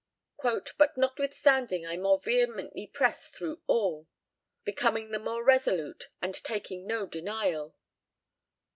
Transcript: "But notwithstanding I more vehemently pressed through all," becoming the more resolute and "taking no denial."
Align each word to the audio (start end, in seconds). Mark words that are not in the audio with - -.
"But 0.41 0.97
notwithstanding 0.97 1.85
I 1.85 1.95
more 1.95 2.19
vehemently 2.19 2.87
pressed 2.87 3.35
through 3.35 3.61
all," 3.67 4.07
becoming 4.63 5.11
the 5.11 5.19
more 5.19 5.43
resolute 5.43 6.07
and 6.23 6.33
"taking 6.33 6.87
no 6.87 7.05
denial." 7.05 7.75